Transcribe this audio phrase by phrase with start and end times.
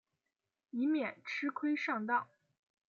[0.71, 2.27] 以免吃亏上当